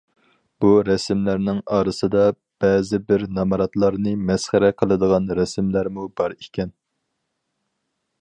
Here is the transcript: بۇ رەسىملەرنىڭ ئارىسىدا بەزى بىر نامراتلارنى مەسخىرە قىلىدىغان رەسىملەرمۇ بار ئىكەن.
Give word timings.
بۇ 0.63 0.69
رەسىملەرنىڭ 0.85 1.59
ئارىسىدا 1.75 2.23
بەزى 2.65 2.99
بىر 3.11 3.25
نامراتلارنى 3.39 4.15
مەسخىرە 4.31 4.71
قىلىدىغان 4.83 5.29
رەسىملەرمۇ 5.41 6.07
بار 6.23 6.35
ئىكەن. 6.39 6.73